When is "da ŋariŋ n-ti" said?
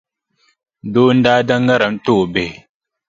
1.47-2.11